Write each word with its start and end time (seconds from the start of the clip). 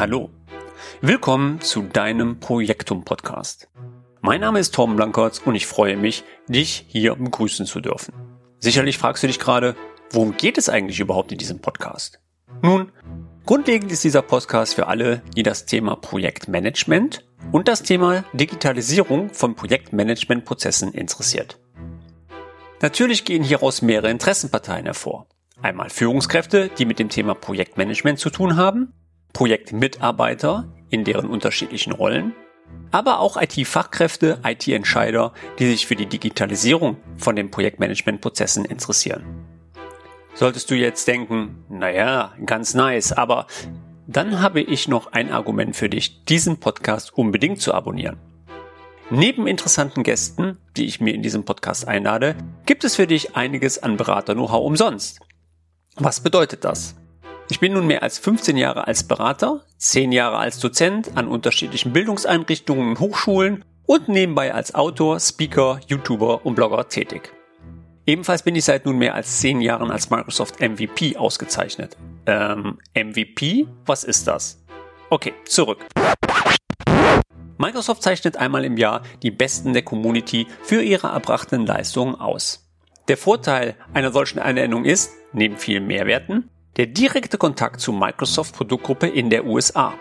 Hallo. 0.00 0.30
Willkommen 1.02 1.60
zu 1.60 1.82
deinem 1.82 2.40
Projektum 2.40 3.04
Podcast. 3.04 3.68
Mein 4.22 4.40
Name 4.40 4.58
ist 4.58 4.74
Tom 4.74 4.96
Blankertz 4.96 5.42
und 5.44 5.54
ich 5.54 5.66
freue 5.66 5.98
mich, 5.98 6.24
dich 6.48 6.86
hier 6.88 7.16
begrüßen 7.16 7.66
zu 7.66 7.82
dürfen. 7.82 8.14
Sicherlich 8.60 8.96
fragst 8.96 9.22
du 9.22 9.26
dich 9.26 9.38
gerade, 9.38 9.76
worum 10.08 10.38
geht 10.38 10.56
es 10.56 10.70
eigentlich 10.70 11.00
überhaupt 11.00 11.32
in 11.32 11.36
diesem 11.36 11.60
Podcast? 11.60 12.18
Nun, 12.62 12.92
grundlegend 13.44 13.92
ist 13.92 14.02
dieser 14.02 14.22
Podcast 14.22 14.74
für 14.74 14.86
alle, 14.86 15.20
die 15.36 15.42
das 15.42 15.66
Thema 15.66 15.96
Projektmanagement 15.96 17.22
und 17.52 17.68
das 17.68 17.82
Thema 17.82 18.24
Digitalisierung 18.32 19.28
von 19.34 19.54
Projektmanagementprozessen 19.54 20.94
interessiert. 20.94 21.60
Natürlich 22.80 23.26
gehen 23.26 23.42
hieraus 23.42 23.82
mehrere 23.82 24.10
Interessenparteien 24.10 24.86
hervor. 24.86 25.26
Einmal 25.60 25.90
Führungskräfte, 25.90 26.70
die 26.78 26.86
mit 26.86 26.98
dem 26.98 27.10
Thema 27.10 27.34
Projektmanagement 27.34 28.18
zu 28.18 28.30
tun 28.30 28.56
haben, 28.56 28.94
Projektmitarbeiter 29.32 30.68
in 30.90 31.04
deren 31.04 31.28
unterschiedlichen 31.28 31.92
Rollen 31.92 32.34
aber 32.90 33.20
auch 33.20 33.40
IT-Fachkräfte, 33.40 34.40
IT-Entscheider, 34.44 35.32
die 35.58 35.66
sich 35.66 35.86
für 35.86 35.96
die 35.96 36.06
Digitalisierung 36.06 36.96
von 37.16 37.36
den 37.36 37.50
Projektmanagementprozessen 37.50 38.64
interessieren. 38.64 39.24
Solltest 40.34 40.70
du 40.70 40.74
jetzt 40.74 41.06
denken, 41.06 41.64
naja, 41.68 42.32
ganz 42.44 42.74
nice, 42.74 43.12
aber 43.12 43.46
dann 44.06 44.40
habe 44.40 44.60
ich 44.60 44.88
noch 44.88 45.12
ein 45.12 45.30
Argument 45.30 45.76
für 45.76 45.88
dich, 45.88 46.24
diesen 46.24 46.58
Podcast 46.58 47.16
unbedingt 47.16 47.60
zu 47.60 47.74
abonnieren. 47.74 48.18
Neben 49.10 49.46
interessanten 49.46 50.04
Gästen, 50.04 50.58
die 50.76 50.86
ich 50.86 51.00
mir 51.00 51.14
in 51.14 51.22
diesem 51.22 51.44
Podcast 51.44 51.86
einlade, 51.86 52.36
gibt 52.64 52.84
es 52.84 52.96
für 52.96 53.08
dich 53.08 53.36
einiges 53.36 53.82
an 53.82 53.96
Berater-Know-how 53.96 54.64
umsonst. 54.64 55.20
Was 55.96 56.20
bedeutet 56.20 56.64
das? 56.64 56.94
Ich 57.50 57.58
bin 57.58 57.72
nun 57.72 57.88
mehr 57.88 58.04
als 58.04 58.20
15 58.20 58.56
Jahre 58.56 58.86
als 58.86 59.02
Berater, 59.02 59.64
10 59.76 60.12
Jahre 60.12 60.36
als 60.38 60.60
Dozent 60.60 61.10
an 61.16 61.26
unterschiedlichen 61.26 61.92
Bildungseinrichtungen 61.92 62.90
und 62.90 63.00
Hochschulen 63.00 63.64
und 63.86 64.08
nebenbei 64.08 64.54
als 64.54 64.72
Autor, 64.72 65.18
Speaker, 65.18 65.80
YouTuber 65.88 66.46
und 66.46 66.54
Blogger 66.54 66.88
tätig. 66.88 67.32
Ebenfalls 68.06 68.44
bin 68.44 68.54
ich 68.54 68.64
seit 68.64 68.86
nun 68.86 68.98
mehr 68.98 69.16
als 69.16 69.40
10 69.40 69.60
Jahren 69.62 69.90
als 69.90 70.10
Microsoft 70.10 70.60
MVP 70.60 71.16
ausgezeichnet. 71.16 71.96
Ähm, 72.26 72.78
MVP? 72.94 73.66
Was 73.84 74.04
ist 74.04 74.28
das? 74.28 74.64
Okay, 75.10 75.34
zurück. 75.44 75.84
Microsoft 77.58 78.04
zeichnet 78.04 78.36
einmal 78.36 78.64
im 78.64 78.76
Jahr 78.76 79.02
die 79.24 79.32
Besten 79.32 79.72
der 79.72 79.82
Community 79.82 80.46
für 80.62 80.82
ihre 80.82 81.08
erbrachten 81.08 81.66
Leistungen 81.66 82.14
aus. 82.14 82.70
Der 83.08 83.16
Vorteil 83.16 83.74
einer 83.92 84.12
solchen 84.12 84.38
Ernennung 84.38 84.84
ist, 84.84 85.10
neben 85.32 85.56
vielen 85.56 85.88
Mehrwerten, 85.88 86.48
der 86.76 86.86
direkte 86.86 87.38
Kontakt 87.38 87.80
zur 87.80 87.98
Microsoft 87.98 88.54
Produktgruppe 88.54 89.06
in 89.06 89.30
der 89.30 89.46
USA. 89.46 89.94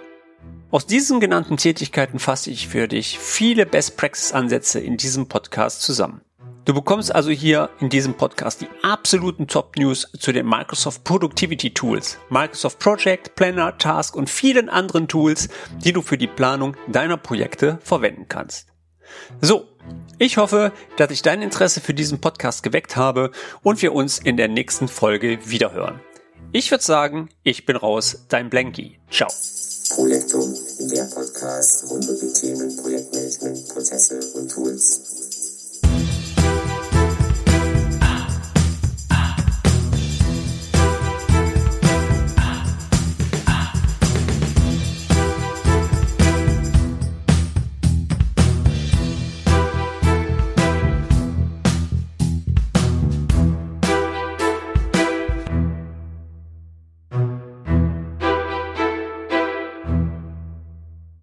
Aus 0.72 0.86
diesen 0.86 1.20
genannten 1.20 1.58
Tätigkeiten 1.58 2.20
fasse 2.20 2.52
ich 2.52 2.67
für 2.67 2.88
dich 2.88 3.17
viele 3.17 3.66
Best 3.66 3.98
Practice 3.98 4.34
Ansätze 4.34 4.80
in 4.80 4.98
diesem 4.98 5.28
Podcast 5.28 5.81
zusammen. 5.81 6.22
Du 6.66 6.76
bekommst 6.76 7.16
also 7.16 7.31
hier 7.31 7.72
in 7.80 7.89
diesem 7.89 8.14
Podcast 8.14 8.61
die 8.61 8.67
absoluten 8.84 9.48
Top 9.48 9.76
News 9.78 10.08
zu 10.20 10.31
den 10.31 10.48
Microsoft 10.48 11.03
Productivity 11.03 11.73
Tools, 11.73 12.20
Microsoft 12.30 12.78
Project, 12.78 13.33
Planner, 13.33 13.76
Task 13.80 14.16
und 14.16 14.30
vielen 14.30 14.70
anderen 14.70 15.08
Tools, 15.08 15.50
die 15.83 15.94
du 15.94 16.04
für 16.04 16.20
die 16.20 16.28
Planung 16.28 16.78
deiner 16.88 17.17
Projekte 17.17 17.80
verwenden 17.81 18.28
kannst. 18.30 18.67
So, 19.42 19.66
ich 20.20 20.38
hoffe, 20.38 20.72
dass 20.98 21.09
ich 21.09 21.23
dein 21.23 21.42
Interesse 21.42 21.81
für 21.81 21.95
diesen 21.95 22.22
Podcast 22.22 22.61
geweckt 22.61 22.95
habe 22.95 23.31
und 23.64 23.81
wir 23.81 23.94
uns 23.95 24.20
in 24.20 24.38
der 24.38 24.48
nächsten 24.48 24.88
Folge 24.88 25.39
wiederhören. 25.45 26.00
Ich 26.52 26.72
würde 26.72 26.83
sagen, 26.83 27.30
ich 27.44 27.67
bin 27.67 27.75
raus, 27.75 28.25
dein 28.28 28.50
Blanky. 28.50 28.97
Ciao. 29.11 29.30
Projektum, 29.94 30.52
der 30.80 31.03
Podcast 31.03 31.88
rund 31.92 32.09
um 32.09 32.19
die 32.19 32.33
Themen 32.33 32.75
Projektmanagement, 32.75 33.69
Prozesse 33.69 34.19
und. 34.33 34.39